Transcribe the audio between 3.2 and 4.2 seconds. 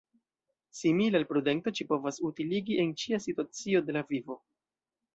situacio de la